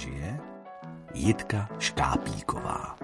[0.00, 0.40] režie
[1.14, 2.96] Jitka Škápíková.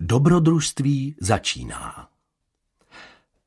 [0.00, 2.08] Dobrodružství začíná.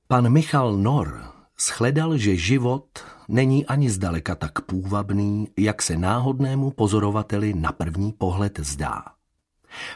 [0.08, 7.54] Pan Michal Nor shledal, že život není ani zdaleka tak půvabný, jak se náhodnému pozorovateli
[7.54, 9.04] na první pohled zdá.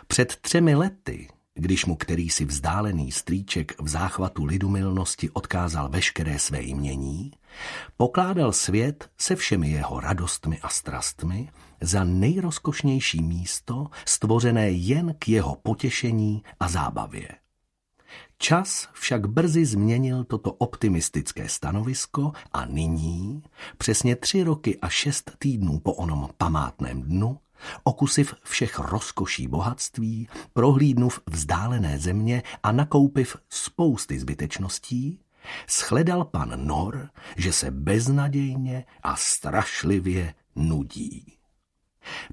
[0.07, 7.31] Před třemi lety, když mu kterýsi vzdálený strýček v záchvatu lidumilnosti odkázal veškeré své jmění,
[7.97, 11.49] pokládal svět se všemi jeho radostmi a strastmi
[11.81, 17.27] za nejrozkošnější místo, stvořené jen k jeho potěšení a zábavě.
[18.41, 23.43] Čas však brzy změnil toto optimistické stanovisko a nyní,
[23.77, 27.39] přesně tři roky a šest týdnů po onom památném dnu,
[27.83, 35.19] okusiv všech rozkoší bohatství, prohlídnuv vzdálené země a nakoupiv spousty zbytečností,
[35.69, 41.38] shledal pan Nor, že se beznadějně a strašlivě nudí.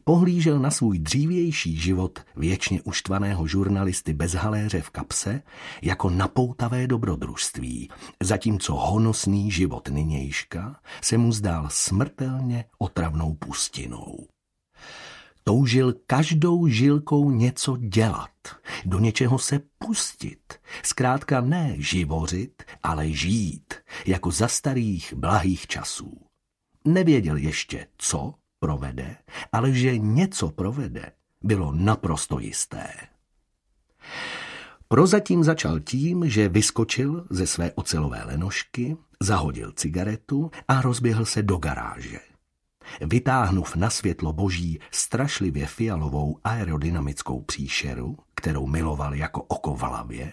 [0.04, 5.42] Pohlížel na svůj dřívější život věčně uštvaného žurnalisty bez haléře v kapse
[5.82, 7.90] jako napoutavé dobrodružství,
[8.22, 14.26] zatímco honosný život nynějška se mu zdál smrtelně otravnou pustinou.
[15.44, 18.30] Toužil každou žilkou něco dělat,
[18.84, 23.74] do něčeho se pustit, zkrátka ne živořit, ale žít,
[24.06, 26.26] jako za starých blahých časů.
[26.84, 29.16] Nevěděl ještě, co provede,
[29.52, 31.12] ale že něco provede,
[31.42, 32.88] bylo naprosto jisté.
[34.88, 41.56] Prozatím začal tím, že vyskočil ze své ocelové lenošky, zahodil cigaretu a rozběhl se do
[41.56, 42.20] garáže.
[43.00, 50.32] Vytáhnуv na světlo boží strašlivě fialovou aerodynamickou příšeru, kterou miloval jako oko v hlavě,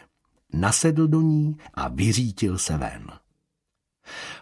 [0.53, 3.12] nasedl do ní a vyřítil se ven.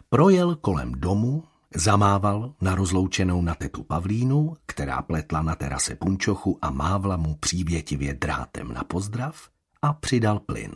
[0.10, 1.44] Projel kolem domu,
[1.76, 8.14] Zamával na rozloučenou na tetu Pavlínu, která pletla na terase punčochu a mávla mu přívětivě
[8.14, 9.50] drátem na pozdrav
[9.82, 10.72] a přidal plyn.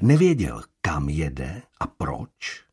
[0.00, 2.64] Nevěděl, kam jede a proč,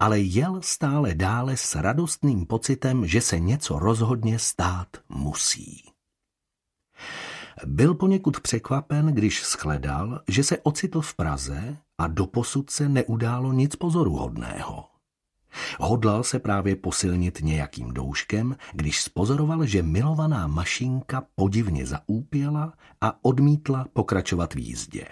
[0.00, 5.84] ale jel stále dále s radostným pocitem, že se něco rozhodně stát musí.
[7.66, 13.76] Byl poněkud překvapen, když shledal, že se ocitl v Praze a doposud se neudálo nic
[13.76, 14.93] pozoruhodného.
[15.78, 23.86] Hodlal se právě posilnit nějakým douškem, když spozoroval, že milovaná mašinka podivně zaúpěla a odmítla
[23.92, 25.04] pokračovat v jízdě.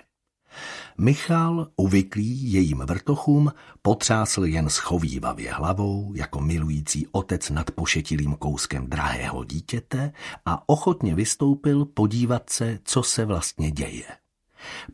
[0.98, 3.52] Michal, uvyklý jejím vrtochům,
[3.82, 10.12] potřásl jen schovývavě hlavou, jako milující otec nad pošetilým kouskem drahého dítěte
[10.47, 14.04] a ochotně vystoupil podívat se, co se vlastně děje.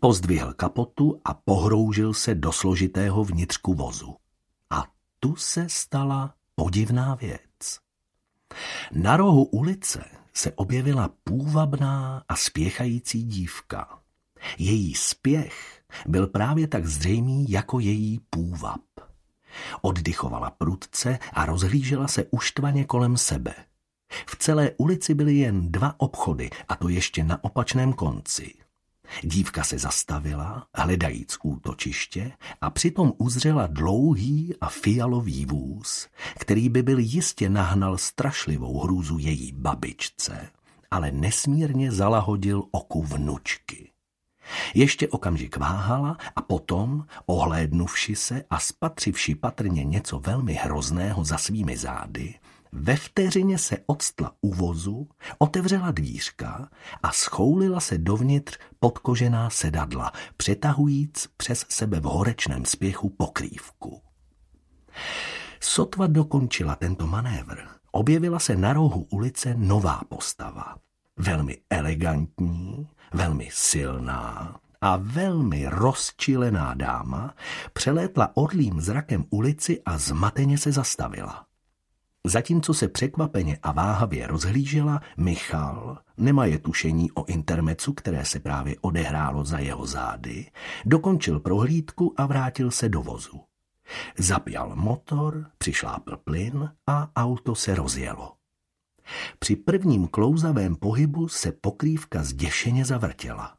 [0.00, 4.16] Pozdvihl kapotu a pohroužil se do složitého vnitřku vozu
[5.20, 7.40] tu se stala podivná věc.
[8.92, 13.98] Na rohu ulice se objevila půvabná a spěchající dívka.
[14.58, 18.80] Její spěch byl právě tak zřejmý jako její půvab.
[19.80, 23.54] Oddychovala prudce a rozhlížela se uštvaně kolem sebe.
[24.26, 28.54] V celé ulici byly jen dva obchody, a to ještě na opačném konci.
[29.22, 36.08] Dívka se zastavila, hledajíc útočiště, a přitom uzřela dlouhý a fialový vůz,
[36.38, 40.48] který by byl jistě nahnal strašlivou hrůzu její babičce,
[40.90, 43.90] ale nesmírně zalahodil oku vnučky.
[44.74, 51.76] Ještě okamžik váhala a potom, ohlédnuvši se a spatřivši patrně něco velmi hrozného za svými
[51.76, 52.34] zády,
[52.72, 55.08] ve vteřině se odstla u vozu,
[55.38, 56.68] otevřela dvířka
[57.02, 64.02] a schoulila se dovnitř podkožená sedadla, přetahujíc přes sebe v horečném spěchu pokrývku.
[65.60, 67.58] Sotva dokončila tento manévr,
[67.92, 70.76] objevila se na rohu ulice nová postava.
[71.16, 77.34] Velmi elegantní, velmi silná a velmi rozčilená dáma
[77.72, 81.47] přelétla orlým zrakem ulici a zmateně se zastavila.
[82.26, 89.44] Zatímco se překvapeně a váhavě rozhlížela, Michal, nemaje tušení o intermecu, které se právě odehrálo
[89.44, 90.50] za jeho zády,
[90.84, 93.40] dokončil prohlídku a vrátil se do vozu.
[94.18, 98.34] Zapjal motor, přišlápl plyn a auto se rozjelo.
[99.38, 103.56] Při prvním klouzavém pohybu se pokrývka zděšeně zavrtěla.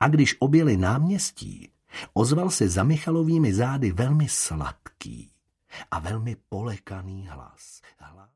[0.00, 1.70] A když objeli náměstí,
[2.14, 5.30] ozval se za Michalovými zády velmi sladký,
[5.90, 7.82] a velmi polekaný hlas.
[8.00, 8.26] hlas